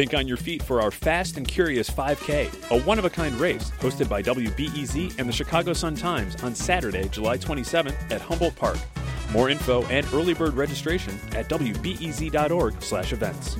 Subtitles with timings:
[0.00, 3.34] Think on your feet for our Fast and Curious 5K, a one of a kind
[3.34, 8.56] race hosted by WBEZ and the Chicago Sun Times on Saturday, July 27th at Humboldt
[8.56, 8.78] Park.
[9.30, 13.56] More info and early bird registration at wbez.org/events.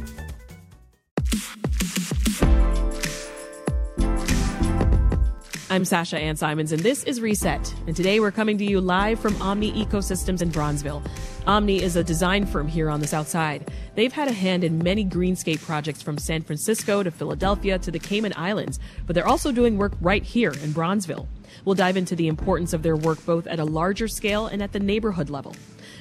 [5.69, 7.75] I'm Sasha Ann Simons, and this is Reset.
[7.87, 11.03] And today we're coming to you live from Omni Ecosystems in Bronzeville.
[11.47, 13.71] Omni is a design firm here on the South Side.
[13.95, 17.99] They've had a hand in many greenscape projects from San Francisco to Philadelphia to the
[17.99, 21.27] Cayman Islands, but they're also doing work right here in Bronzeville.
[21.65, 24.73] We'll dive into the importance of their work both at a larger scale and at
[24.73, 25.57] the neighborhood level.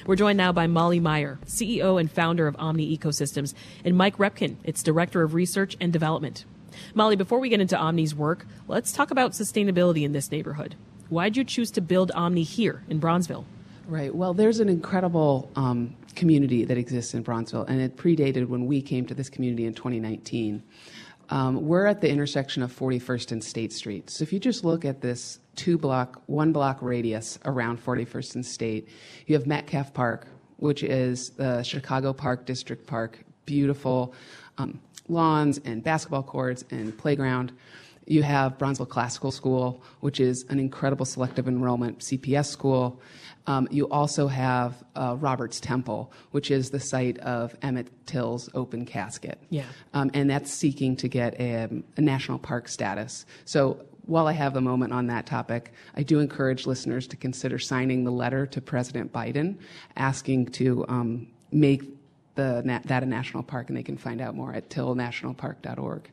[0.06, 4.58] We're joined now by Molly Meyer, CEO and founder of Omni Ecosystems, and Mike Repkin,
[4.62, 6.44] its Director of Research and Development.
[6.94, 10.76] Molly, before we get into Omni's work, let's talk about sustainability in this neighborhood.
[11.08, 13.44] Why'd you choose to build Omni here in Bronzeville?
[13.90, 14.14] Right.
[14.14, 18.80] Well, there's an incredible um, community that exists in Bronzeville, and it predated when we
[18.80, 20.62] came to this community in 2019.
[21.30, 24.08] Um, we're at the intersection of 41st and State Street.
[24.08, 28.46] So if you just look at this two block, one block radius around 41st and
[28.46, 28.88] State,
[29.26, 34.14] you have Metcalfe Park, which is the Chicago Park District Park, beautiful.
[34.58, 37.50] Um, lawns and basketball courts and playground.
[38.10, 43.00] You have Bronzeville Classical School, which is an incredible selective enrollment CPS school.
[43.46, 48.84] Um, you also have uh, Roberts Temple, which is the site of Emmett Till's open
[48.84, 49.38] casket.
[49.48, 49.66] Yeah.
[49.94, 53.26] Um, and that's seeking to get a, a national park status.
[53.44, 57.60] So while I have a moment on that topic, I do encourage listeners to consider
[57.60, 59.56] signing the letter to President Biden
[59.96, 61.84] asking to um, make
[62.34, 66.10] the, that a national park, and they can find out more at tillnationalpark.org.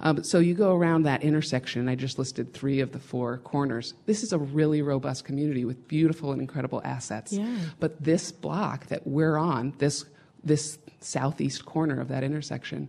[0.00, 1.88] Um, so you go around that intersection.
[1.88, 3.94] I just listed three of the four corners.
[4.06, 7.32] This is a really robust community with beautiful and incredible assets.
[7.32, 7.56] Yeah.
[7.78, 10.04] But this block that we're on, this
[10.42, 12.88] this southeast corner of that intersection,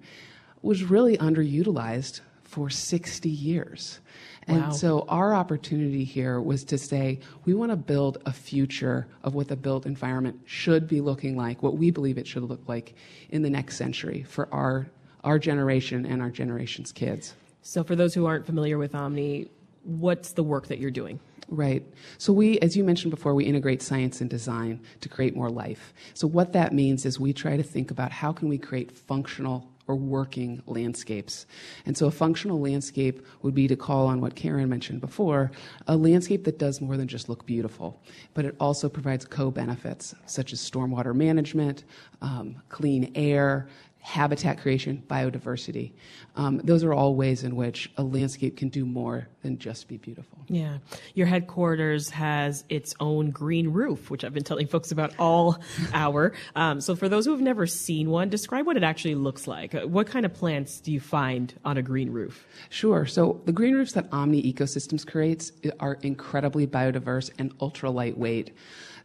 [0.61, 2.21] was really underutilized
[2.51, 4.01] for 60 years.
[4.45, 4.69] And wow.
[4.71, 9.47] so our opportunity here was to say we want to build a future of what
[9.47, 12.93] the built environment should be looking like, what we believe it should look like
[13.29, 14.87] in the next century for our
[15.23, 17.35] our generation and our generation's kids.
[17.61, 19.49] So for those who aren't familiar with Omni,
[19.83, 21.19] what's the work that you're doing?
[21.47, 21.85] Right.
[22.17, 25.93] So we, as you mentioned before, we integrate science and design to create more life.
[26.15, 29.69] So what that means is we try to think about how can we create functional
[29.87, 31.45] or working landscapes.
[31.85, 35.51] And so a functional landscape would be to call on what Karen mentioned before,
[35.87, 38.01] a landscape that does more than just look beautiful,
[38.33, 41.83] but it also provides co-benefits such as stormwater management,
[42.21, 43.67] um, clean air,
[44.01, 45.93] habitat creation, biodiversity.
[46.35, 49.97] Um, those are all ways in which a landscape can do more than just be
[49.97, 50.39] beautiful.
[50.47, 50.79] Yeah.
[51.13, 55.59] Your headquarters has its own green roof, which I've been telling folks about all
[55.93, 56.33] hour.
[56.55, 59.75] Um, so, for those who have never seen one, describe what it actually looks like.
[59.75, 62.45] Uh, what kind of plants do you find on a green roof?
[62.69, 63.05] Sure.
[63.05, 68.55] So, the green roofs that Omni Ecosystems creates are incredibly biodiverse and ultra lightweight.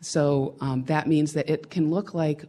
[0.00, 2.46] So, um, that means that it can look like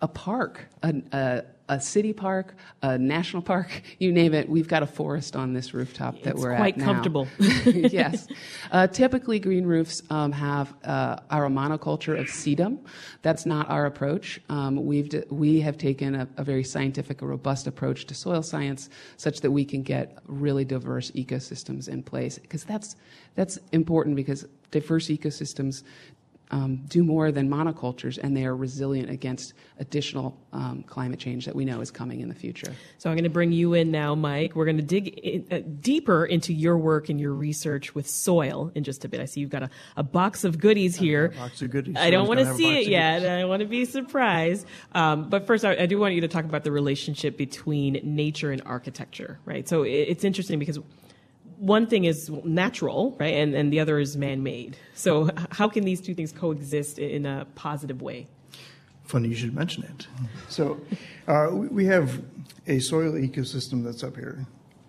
[0.00, 4.48] a park, a, a a city park, a national park, you name it.
[4.48, 7.02] We've got a forest on this rooftop that it's we're quite at now.
[7.02, 7.28] It's quite comfortable.
[7.90, 8.28] yes.
[8.70, 12.78] Uh, typically, green roofs um, have uh, our monoculture of sedum.
[13.22, 14.40] That's not our approach.
[14.48, 18.42] Um, we've d- we have taken a, a very scientific, a robust approach to soil
[18.42, 22.38] science, such that we can get really diverse ecosystems in place.
[22.38, 22.96] Because that's
[23.34, 25.82] that's important because diverse ecosystems
[26.50, 31.54] um, do more than monocultures, and they are resilient against additional um, climate change that
[31.54, 32.72] we know is coming in the future.
[32.98, 34.54] So I'm going to bring you in now, Mike.
[34.54, 38.72] We're going to dig in, uh, deeper into your work and your research with soil
[38.74, 39.20] in just a bit.
[39.20, 41.28] I see you've got a, a box of goodies here.
[41.28, 41.96] box of goodies.
[41.98, 43.26] I don't want to see it yet.
[43.26, 44.66] I want to be surprised.
[44.92, 48.50] Um, but first, I, I, do want you to talk about the relationship between nature
[48.50, 49.68] and architecture, right?
[49.68, 50.78] So it, it's interesting because
[51.58, 54.76] one thing is natural, right, and, and the other is man made.
[54.94, 58.28] So, how can these two things coexist in a positive way?
[59.04, 60.06] Funny you should mention it.
[60.48, 60.80] So,
[61.26, 62.22] uh, we have
[62.66, 64.46] a soil ecosystem that's up here,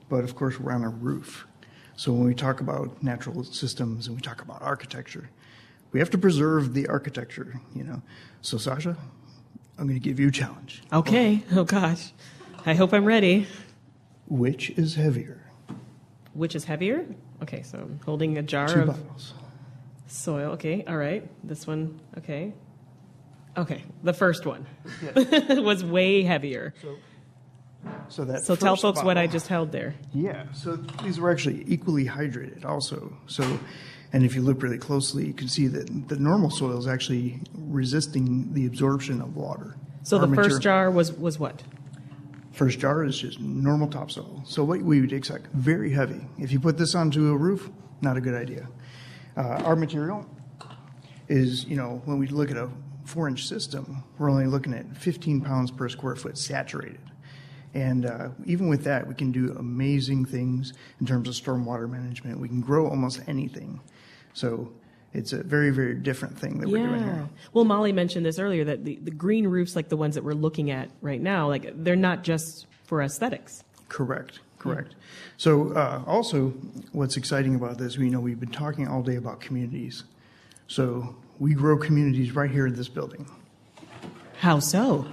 [0.10, 1.48] but of course, we're on a roof.
[1.96, 5.30] So, when we talk about natural systems and we talk about architecture,
[5.92, 8.02] we have to preserve the architecture, you know.
[8.42, 8.96] So, Sasha,
[9.78, 10.84] I'm going to give you a challenge.
[10.94, 11.44] Okay.
[11.54, 12.12] Oh, gosh.
[12.66, 13.48] I hope I'm ready.
[14.28, 15.49] Which is heavier?
[16.34, 17.06] Which is heavier?
[17.44, 19.34] Okay, so I'm holding a jar Two of bottles.
[20.08, 20.52] soil.
[20.52, 21.28] Okay, all right.
[21.44, 22.54] This one, okay.
[23.58, 24.66] Okay, the first one
[25.16, 26.74] was way heavier.
[26.82, 26.96] So,
[28.10, 28.42] so that.
[28.46, 29.96] So tell folks what I just held there.
[30.14, 30.52] Yeah.
[30.54, 33.18] So these were actually equally hydrated, also.
[33.28, 33.60] So,
[34.14, 37.40] and if you look really closely, you can see that the normal soil is actually
[37.54, 39.76] resisting the absorption of water.
[40.04, 41.64] So Our the first jar was was what?
[42.52, 44.42] First jar is just normal topsoil.
[44.46, 46.22] So what we would expect, very heavy.
[46.38, 47.70] If you put this onto a roof,
[48.02, 48.68] not a good idea.
[49.38, 50.26] Uh, our material
[51.28, 52.70] is, you know, when we look at a
[53.06, 57.00] four inch system, we're only looking at 15 pounds per square foot saturated.
[57.74, 62.40] And uh, even with that, we can do amazing things in terms of stormwater management.
[62.40, 63.80] We can grow almost anything.
[64.34, 64.72] So
[65.14, 67.30] it's a very, very different thing that we're doing here.
[67.54, 70.34] Well, Molly mentioned this earlier that the, the green roofs, like the ones that we're
[70.34, 73.64] looking at right now, like they're not just for aesthetics.
[73.88, 74.96] Correct, correct.
[75.38, 76.50] So uh, also,
[76.92, 80.04] what's exciting about this, we know we've been talking all day about communities.
[80.68, 83.28] So we grow communities right here in this building.
[84.40, 85.08] How so?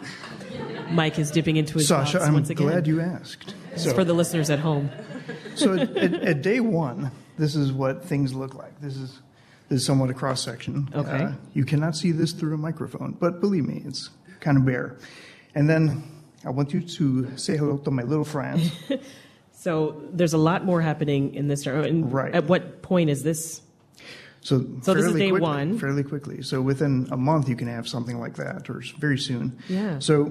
[0.90, 2.66] Mike is dipping into his Sasha, thoughts I'm once again.
[2.66, 3.54] glad you asked.
[3.75, 4.90] Is for the listeners at home.
[5.54, 8.81] So at, at, at day one, this is what things look like.
[8.81, 9.20] This is
[9.70, 10.88] is somewhat a cross section.
[10.94, 11.28] Uh, Okay.
[11.54, 14.10] you cannot see this through a microphone, but believe me, it's
[14.40, 14.96] kind of bare.
[15.54, 16.02] And then
[16.44, 18.60] I want you to say hello to my little friend.
[19.58, 21.66] So there's a lot more happening in this.
[21.66, 22.32] And Right.
[22.32, 23.62] At what point is this?
[24.42, 25.78] So, So this is day quickly, one.
[25.78, 26.42] Fairly quickly.
[26.42, 29.58] So within a month, you can have something like that, or very soon.
[29.69, 29.98] Yeah.
[29.98, 30.26] So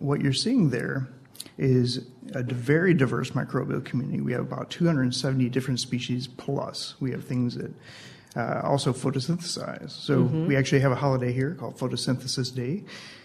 [0.00, 1.08] what you're seeing there
[1.56, 2.04] is
[2.34, 4.20] a very diverse microbial community.
[4.20, 6.94] We have about 270 different species plus.
[7.00, 7.72] We have things that
[8.36, 9.90] uh, also photosynthesize.
[9.90, 10.46] So Mm-hmm.
[10.46, 12.84] we actually have a holiday here called Photosynthesis Day.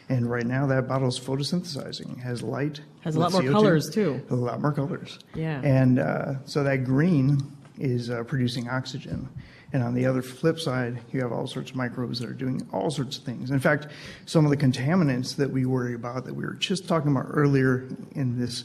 [0.09, 2.19] And right now, that bottle is photosynthesizing.
[2.21, 2.81] Has light.
[3.01, 4.21] Has a lot more CO2, colors, too.
[4.31, 5.19] A lot more colors.
[5.35, 5.61] Yeah.
[5.63, 7.39] And uh, so that green
[7.77, 9.29] is uh, producing oxygen.
[9.71, 12.67] And on the other flip side, you have all sorts of microbes that are doing
[12.73, 13.51] all sorts of things.
[13.51, 13.87] In fact,
[14.25, 17.87] some of the contaminants that we worry about that we were just talking about earlier
[18.13, 18.63] in this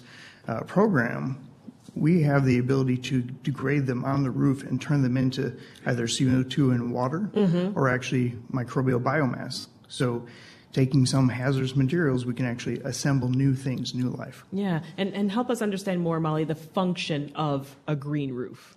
[0.48, 1.46] uh, program,
[1.94, 5.56] we have the ability to degrade them on the roof and turn them into
[5.86, 7.78] either CO2 and water mm-hmm.
[7.78, 9.68] or actually microbial biomass.
[9.88, 10.26] So,
[10.72, 14.44] taking some hazardous materials, we can actually assemble new things, new life.
[14.52, 14.80] Yeah.
[14.96, 18.76] And, and help us understand more, Molly, the function of a green roof.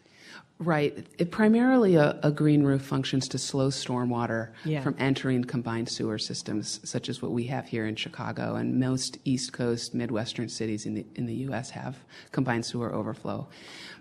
[0.60, 1.06] Right.
[1.20, 4.82] It primarily a, a green roof functions to slow stormwater Yeah.
[4.82, 9.20] from entering combined sewer systems, such as what we have here in Chicago, and most
[9.24, 11.70] East Coast, Midwestern cities in the in the U.S.
[11.72, 11.98] have
[12.32, 13.48] combined sewer overflow.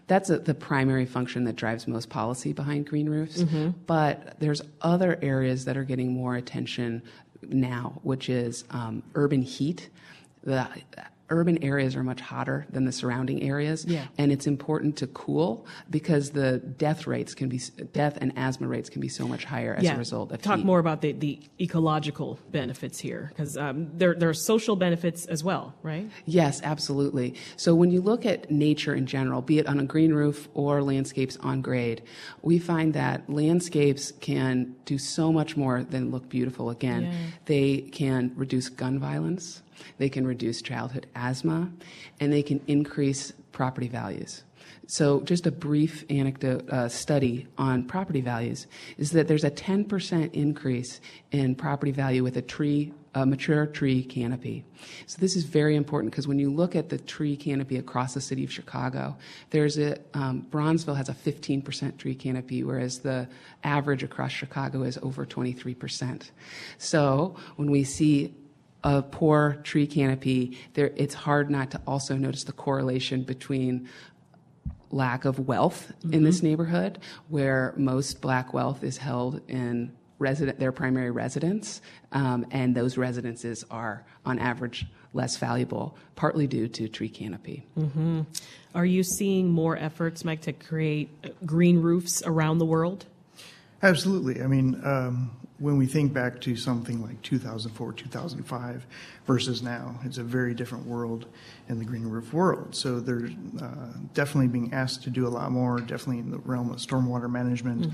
[0.06, 3.42] That's a, the primary function that drives most policy behind green roofs.
[3.42, 3.70] Mm-hmm.
[3.86, 7.02] But there's other areas that are getting more attention
[7.42, 9.90] now, which is um, urban heat.
[10.44, 10.68] The
[11.30, 14.06] urban areas are much hotter than the surrounding areas, Yeah.
[14.18, 17.60] and it's important to cool because the death rates can be
[17.92, 20.66] death and asthma rates can be so much higher as a result of Talk heat.
[20.66, 25.42] more about the, the ecological benefits here, because um, there, there are social benefits as
[25.42, 26.08] well, right?
[26.26, 27.34] Yes, absolutely.
[27.56, 30.82] So when you look at nature in general, be it on a green roof or
[30.82, 32.02] landscapes on grade,
[32.42, 36.70] we find that landscapes can do so much more than look beautiful.
[36.70, 37.12] Again, Yeah.
[37.46, 39.62] they can reduce gun violence,
[39.98, 41.70] they can reduce childhood asthma,
[42.20, 44.44] and they can increase property values.
[44.88, 48.68] So, just a brief anecdote uh, study on property values
[48.98, 51.00] is that there's a 10% increase
[51.32, 54.64] in property value with a tree, a mature tree canopy.
[55.06, 58.20] So, this is very important because when you look at the tree canopy across the
[58.20, 59.16] city of Chicago,
[59.50, 63.28] there's a um, Bronzeville has a 15% tree canopy, whereas the
[63.64, 66.30] average across Chicago is over 23%.
[66.78, 68.34] So, when we see
[68.86, 73.88] a poor tree canopy, there, it's hard not to also notice the correlation between
[74.92, 79.90] lack of wealth in this neighborhood, where most black wealth is held in
[80.20, 86.68] resident, their primary residence, um, and those residences are, on average, less valuable, partly due
[86.68, 87.66] to tree canopy.
[88.72, 93.06] Are you seeing more efforts, Mike, to create uh, green roofs around the world?
[93.82, 94.40] Absolutely.
[94.42, 98.86] I mean, um, when we think back to something like 2004, 2005
[99.26, 101.26] versus now, it's a very different world
[101.68, 102.74] in the green roof world.
[102.74, 106.70] So they're uh, definitely being asked to do a lot more, definitely in the realm
[106.70, 107.86] of stormwater management,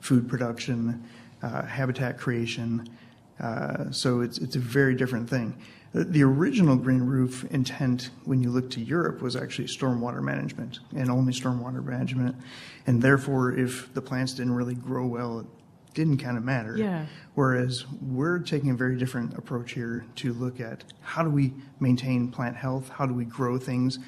[0.00, 1.04] food production,
[1.42, 2.88] uh, habitat creation.
[3.38, 5.54] Uh, so it's it's a very different thing.
[5.92, 10.78] The, the original green roof intent, when you look to Europe, was actually stormwater management
[10.94, 12.36] and only stormwater management,
[12.86, 15.46] and therefore, if the plants didn't really grow well,
[15.94, 16.76] didn't kind of matter.
[16.76, 17.06] Yeah.
[17.34, 22.30] Whereas we're taking a very different approach here to look at how do we maintain
[22.30, 23.98] plant health, how do we grow things.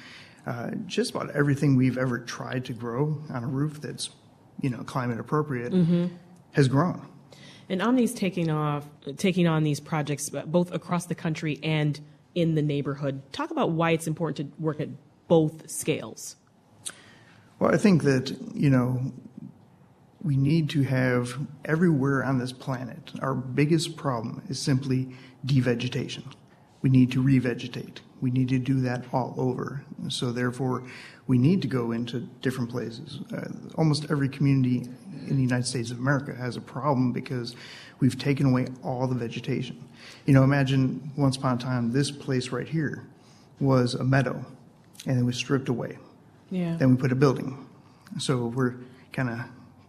[0.45, 4.09] Uh, just about everything we've ever tried to grow on a roof that's,
[4.61, 5.73] you know, climate appropriate
[6.51, 7.07] has grown.
[7.69, 8.85] And Omni's taking off,
[9.15, 11.99] taking on these projects uh, both across the country and
[12.35, 13.21] in the neighborhood.
[13.31, 14.89] Talk about why it's important to work at
[15.29, 16.35] both scales.
[17.59, 19.13] Well, I think that, you know,
[20.23, 25.09] we need to have everywhere on this planet, our biggest problem is simply
[25.45, 26.23] devegetation.
[26.81, 27.99] We need to revegetate.
[28.21, 29.83] We need to do that all over.
[30.07, 30.83] So therefore,
[31.27, 33.19] we need to go into different places.
[33.33, 34.87] Uh, almost every community
[35.27, 37.55] in the United States of America has a problem because
[37.99, 39.81] we've taken away all the vegetation.
[40.25, 43.05] You know, imagine once upon a time, this place right here
[43.59, 44.45] was a meadow,
[45.05, 45.97] and it was stripped away.
[46.49, 46.75] Yeah.
[46.77, 47.65] Then we put a building.
[48.19, 48.75] So we're
[49.11, 49.39] kind of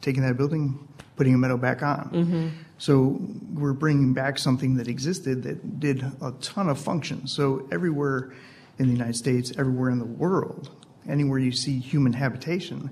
[0.04, 2.10] taking that building, putting a meadow back on.
[2.10, 2.48] Mm-hmm.
[2.78, 3.18] So
[3.54, 7.32] we're bringing back something that existed that did a ton of functions.
[7.32, 8.34] So everywhere
[8.78, 10.70] in the United States, everywhere in the world,
[11.08, 12.90] anywhere you see human habitation,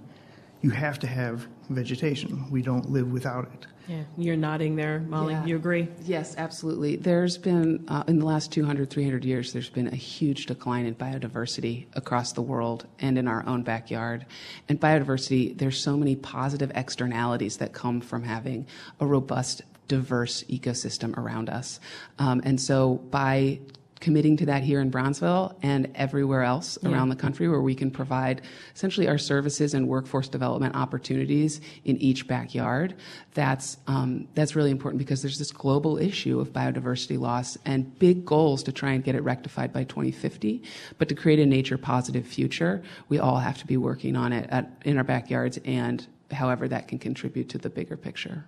[0.63, 2.51] you have to have vegetation.
[2.51, 3.67] We don't live without it.
[3.89, 4.03] Yeah.
[4.17, 5.35] You're nodding there, Molly.
[5.35, 5.45] Yeah.
[5.45, 5.89] You agree?
[6.05, 6.97] Yes, absolutely.
[6.97, 10.95] There's been, uh, in the last 200, 300 years, there's been a huge decline in
[10.95, 14.25] biodiversity across the world and in our own backyard.
[14.69, 18.67] And biodiversity, there's so many positive externalities that come from having
[19.01, 21.81] a robust, diverse ecosystem around us.
[22.19, 23.61] Um, and so by
[24.03, 27.89] committing to that here in Bronzeville and everywhere else around the country where we can
[27.89, 28.43] provide
[28.75, 32.97] essentially our services and workforce development opportunities in each backyard.
[33.35, 38.27] That's um, that's really important because there's this global issue of biodiversity loss and big
[38.27, 40.65] goals to try and get it rectified by 2050.
[40.99, 44.51] But to create a nature positive future, we all have to be working on it
[44.51, 48.45] at, in our backyards and however that can contribute to the bigger picture.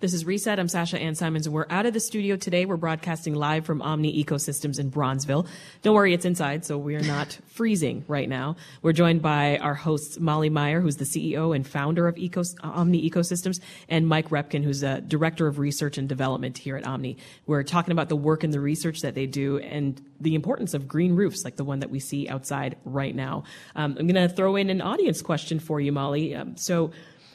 [0.00, 0.60] This is Reset.
[0.60, 2.66] I'm Sasha Ann Simons, and we're out of the studio today.
[2.66, 5.48] We're broadcasting live from Omni Ecosystems in Bronzeville.
[5.82, 8.54] Don't worry, it's inside, so we're not freezing right now.
[8.80, 13.10] We're joined by our hosts, Molly Meyer, who's the CEO and founder of Ecos- Omni
[13.10, 17.16] Ecosystems, and Mike Repkin, who's a director of research and development here at Omni.
[17.46, 20.86] We're talking about the work and the research that they do and the importance of
[20.86, 23.42] green roofs, like the one that we see outside right now.
[23.74, 26.36] Um, I'm going to throw in an audience question for you, Molly.
[26.36, 26.92] Um, so,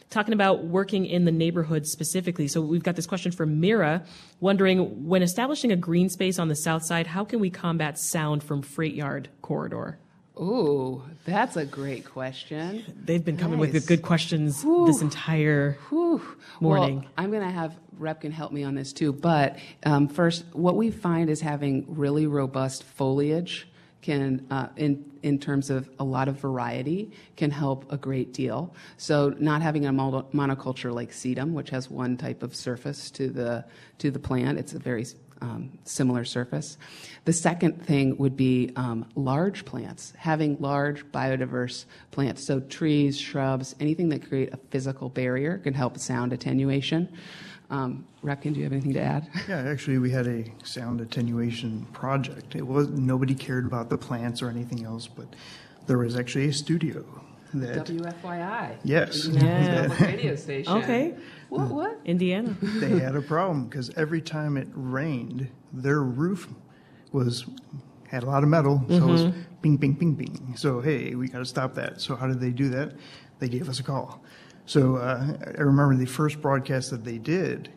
[0.09, 2.47] talking about working in the neighborhood specifically.
[2.47, 4.03] So we've got this question from Mira,
[4.39, 8.43] wondering when establishing a green space on the south side, how can we combat sound
[8.43, 9.97] from freight yard corridor?
[10.39, 12.83] Ooh, that's a great question.
[13.05, 16.21] They've been coming with good questions this entire Whew.
[16.59, 17.01] morning.
[17.01, 19.13] Well, I'm going to have Repkin help me on this too.
[19.13, 23.67] But um, first, what we find is having really robust foliage
[24.03, 28.75] can, uh, in in terms of a lot of variety, can help a great deal.
[28.97, 33.65] So not having a monoculture like sedum, which has one type of surface to the
[33.97, 35.05] to the plant, it's a very
[35.43, 36.77] um, similar surface.
[37.25, 42.45] The second thing would be um, large plants, having large biodiverse plants.
[42.45, 47.09] So trees, shrubs, anything that create a physical barrier can help sound attenuation.
[47.73, 49.27] Um, Repkin, do you have anything to add?
[49.49, 52.55] Yeah, actually, we had a sound attenuation project.
[52.55, 55.25] It was nobody cared about the plants or anything else, but
[55.87, 57.03] there was actually a studio
[57.55, 58.77] that WFYI.
[58.83, 59.25] Yes.
[59.25, 59.87] Yeah.
[60.03, 60.71] radio station.
[60.73, 61.15] Okay.
[61.49, 61.69] What?
[61.69, 61.99] What?
[62.05, 62.55] Indiana.
[62.61, 66.47] they had a problem because every time it rained, their roof
[67.11, 67.45] was
[68.07, 69.23] had a lot of metal, so it was
[69.63, 70.53] bing, bing, bing, bing.
[70.55, 72.01] So hey, we got to stop that.
[72.01, 72.93] So how did they do that?
[73.39, 74.23] They gave us a call.
[74.65, 77.69] So uh, I remember the first broadcast that they did,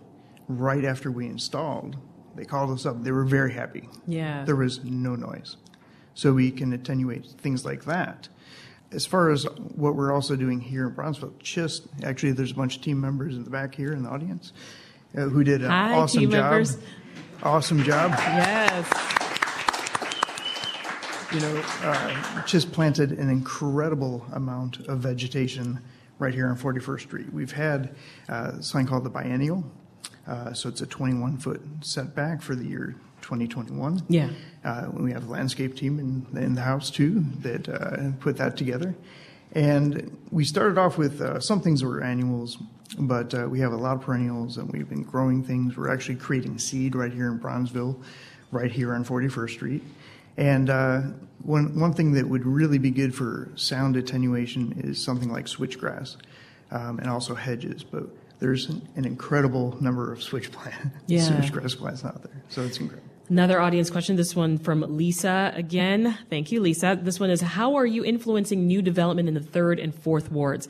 [0.49, 1.97] right after we installed,
[2.37, 3.03] they called us up.
[3.03, 3.89] They were very happy.
[4.07, 4.45] Yeah.
[4.45, 5.57] There was no noise,
[6.15, 8.29] so we can attenuate things like that.
[8.93, 12.77] As far as what we're also doing here in Bronzeville, just actually, there's a bunch
[12.77, 14.53] of team members in the back here in the audience
[15.17, 16.51] uh, who did an Hi, awesome team job.
[16.51, 16.79] members.
[17.43, 18.13] Awesome job.
[18.13, 18.87] Yes.
[21.33, 25.81] You know, uh, just planted an incredible amount of vegetation
[26.19, 27.33] right here on 41st Street.
[27.33, 27.95] We've had
[28.29, 29.65] uh, something called the biennial,
[30.27, 34.03] uh, so it's a 21 foot setback for the year 2021.
[34.09, 34.31] Yeah.
[34.65, 38.57] Uh, we have a landscape team in, in the house too that uh, put that
[38.57, 38.95] together.
[39.53, 42.59] And we started off with uh, some things were annuals,
[42.99, 45.77] but uh, we have a lot of perennials and we've been growing things.
[45.77, 48.03] We're actually creating seed right here in Bronzeville,
[48.51, 49.83] right here on 41st Street.
[50.37, 51.01] And uh,
[51.43, 56.17] one, one thing that would really be good for sound attenuation is something like switchgrass
[56.71, 57.83] um, and also hedges.
[57.85, 58.05] But
[58.39, 61.21] there's an, an incredible number of switch plant, Yeah.
[61.21, 62.43] switchgrass plants out there.
[62.49, 63.09] So it's incredible.
[63.29, 64.15] Another audience question.
[64.15, 66.17] This one from Lisa again.
[66.31, 66.97] Thank you, Lisa.
[67.01, 70.69] This one is How are you influencing new development in the third and fourth wards?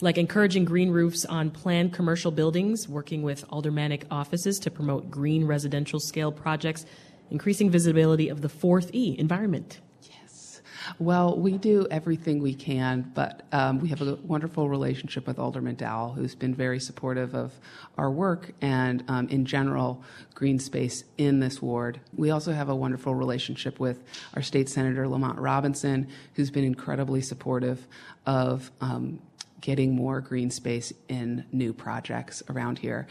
[0.00, 5.46] Like encouraging green roofs on planned commercial buildings, working with aldermanic offices to promote green
[5.46, 6.84] residential scale projects,
[7.30, 9.80] increasing visibility of the fourth E, environment.
[10.02, 10.62] Yes.
[10.98, 15.74] Well, we do everything we can, but um, we have a wonderful relationship with Alderman
[15.74, 17.52] Dowell, who's been very supportive of
[17.98, 20.02] our work and, um, in general,
[20.34, 22.00] green space in this ward.
[22.14, 24.04] We also have a wonderful relationship with
[24.34, 27.86] our state senator, Lamont Robinson, who's been incredibly supportive
[28.26, 29.20] of um,
[29.60, 33.06] getting more green space in new projects around here.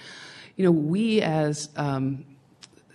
[0.56, 2.24] You know, we as um,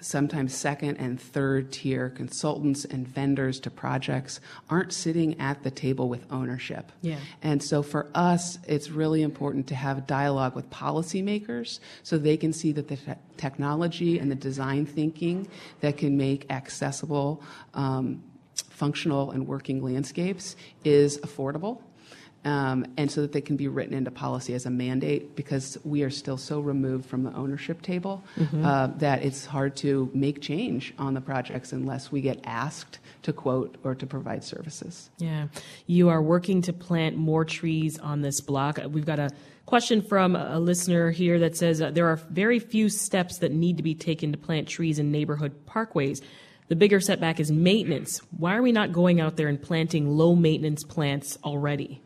[0.00, 6.08] sometimes second and third tier consultants and vendors to projects aren't sitting at the table
[6.08, 6.92] with ownership.
[7.02, 7.18] Yeah.
[7.42, 12.52] And so for us, it's really important to have dialogue with policymakers so they can
[12.52, 15.48] see that the te- technology and the design thinking
[15.80, 17.42] that can make accessible,
[17.74, 18.22] um,
[18.70, 21.82] functional, and working landscapes is affordable
[22.44, 26.02] um, and so that they can be written into policy as a mandate because we
[26.02, 28.64] are still so removed from the ownership table mm-hmm.
[28.64, 33.32] uh, that it's hard to make change on the projects unless we get asked to
[33.32, 35.10] quote or to provide services.
[35.18, 35.48] Yeah.
[35.86, 38.78] You are working to plant more trees on this block.
[38.88, 39.30] We've got a
[39.66, 43.76] question from a listener here that says uh, there are very few steps that need
[43.76, 46.22] to be taken to plant trees in neighborhood parkways.
[46.68, 48.20] The bigger setback is maintenance.
[48.36, 52.00] Why are we not going out there and planting low maintenance plants already?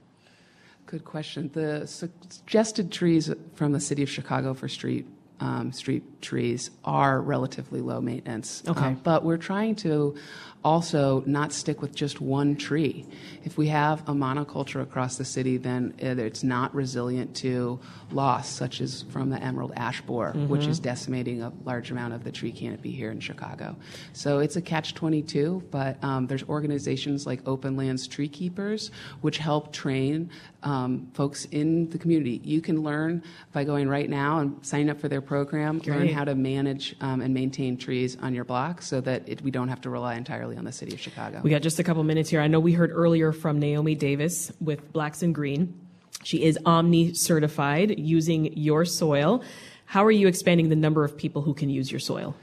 [0.94, 1.50] Good question.
[1.52, 5.08] The suggested trees from the city of Chicago for street
[5.40, 8.62] um, street trees are relatively low maintenance.
[8.66, 8.86] Okay.
[8.86, 10.16] Uh, but we're trying to
[10.64, 13.04] also not stick with just one tree.
[13.44, 17.78] If we have a monoculture across the city, then it's not resilient to
[18.10, 20.48] loss, such as from the emerald ash borer, mm-hmm.
[20.48, 23.76] which is decimating a large amount of the tree canopy here in Chicago.
[24.14, 28.90] So it's a catch 22, but um, there's organizations like Openlands TreeKeepers,
[29.20, 30.30] which help train
[30.62, 32.40] um, folks in the community.
[32.42, 35.98] You can learn by going right now and signing up for their program, Great.
[35.98, 39.50] learn how to manage um, and maintain trees on your block so that it, we
[39.50, 41.40] don't have to rely entirely on the city of Chicago.
[41.42, 42.40] We got just a couple minutes here.
[42.40, 45.78] I know we heard earlier from Naomi Davis with Blacks in Green.
[46.22, 49.42] She is OMNI certified using your soil.
[49.84, 52.34] How are you expanding the number of people who can use your soil?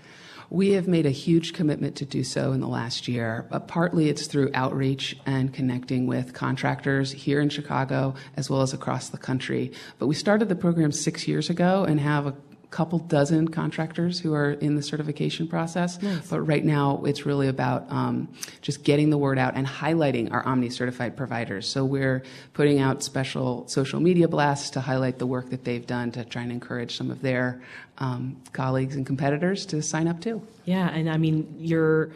[0.52, 3.48] We have made a huge commitment to do so in the last year.
[3.50, 8.74] But partly it's through outreach and connecting with contractors here in Chicago as well as
[8.74, 9.72] across the country.
[9.98, 12.36] But we started the program six years ago and have a
[12.72, 16.02] couple dozen contractors who are in the certification process.
[16.02, 16.30] Nice.
[16.30, 18.30] But right now, it's really about um,
[18.62, 21.68] just getting the word out and highlighting our OMNI certified providers.
[21.68, 22.24] So we're
[22.54, 26.44] putting out special social media blasts to highlight the work that they've done to try
[26.44, 27.62] and encourage some of their
[27.98, 30.42] um, colleagues and competitors to sign up too.
[30.64, 32.12] Yeah, and I mean, you're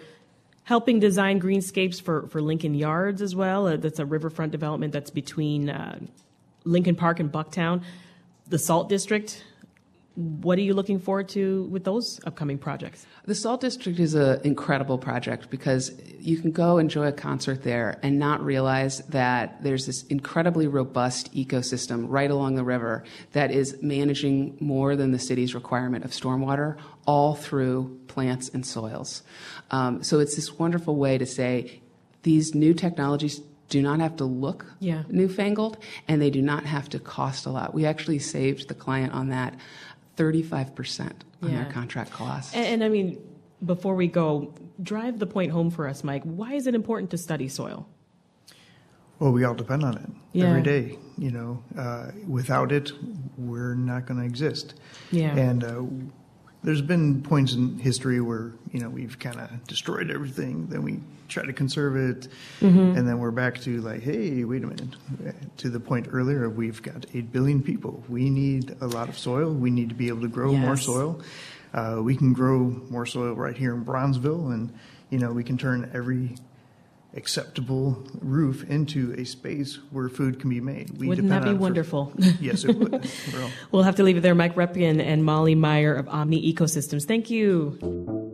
[0.64, 3.68] helping design greenscapes for, for Lincoln Yards as well.
[3.68, 6.00] Uh, that's a riverfront development that's between uh,
[6.64, 7.84] Lincoln Park and Bucktown.
[8.48, 9.44] The Salt District
[10.16, 13.06] what are you looking forward to with those upcoming projects?
[13.26, 18.00] The Salt District is an incredible project because you can go enjoy a concert there
[18.02, 23.78] and not realize that there's this incredibly robust ecosystem right along the river that is
[23.82, 29.22] managing more than the city's requirement of stormwater all through plants and soils.
[29.72, 31.82] Um, so it's this wonderful way to say
[32.24, 35.04] these new technologies do not have to look yeah.
[35.10, 37.74] newfangled and they do not have to cost a lot.
[37.74, 39.56] We actually saved the client on that
[40.16, 41.64] 35% on yeah.
[41.64, 42.54] their contract costs.
[42.54, 43.22] And, and, I mean,
[43.66, 46.24] before we go, drive the point home for us, Mike.
[46.24, 47.88] Why is it important to study soil?
[49.20, 50.46] Well, we all depend on it yeah.
[50.46, 50.98] every day.
[51.18, 52.92] You know, uh, without it,
[53.38, 54.76] we're not going to exist.
[55.12, 55.36] Yeah.
[55.36, 55.84] And uh,
[56.66, 61.00] there's been points in history where you know we've kind of destroyed everything then we
[61.28, 62.28] try to conserve it
[62.60, 62.98] mm-hmm.
[62.98, 64.96] and then we're back to like hey wait a minute
[65.58, 69.54] to the point earlier we've got 8 billion people we need a lot of soil
[69.54, 70.62] we need to be able to grow yes.
[70.62, 71.22] more soil
[71.74, 74.74] uh, we can grow more soil right here in bronzeville and
[75.10, 76.36] you know we can turn every
[77.16, 80.98] acceptable roof into a space where food can be made.
[80.98, 82.14] We Wouldn't that be wonderful?
[82.40, 83.10] yes, it would.
[83.72, 84.36] we'll have to leave it there.
[84.36, 87.06] Mike Repkin and Molly Meyer of OMNI Ecosystems.
[87.06, 88.25] Thank you.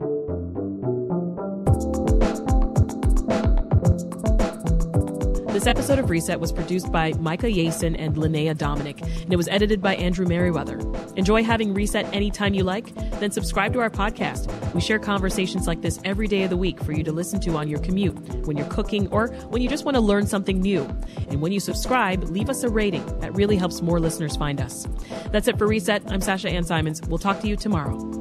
[5.62, 9.48] This episode of Reset was produced by Micah Yason and Linnea Dominic, and it was
[9.48, 10.80] edited by Andrew Merriweather.
[11.18, 12.96] Enjoy having Reset anytime you like?
[13.20, 14.50] Then subscribe to our podcast.
[14.74, 17.58] We share conversations like this every day of the week for you to listen to
[17.58, 20.82] on your commute, when you're cooking, or when you just want to learn something new.
[21.30, 23.06] And when you subscribe, leave us a rating.
[23.20, 24.88] That really helps more listeners find us.
[25.32, 26.02] That's it for Reset.
[26.12, 27.04] I'm Sasha Ann Simons.
[27.08, 28.21] We'll talk to you tomorrow.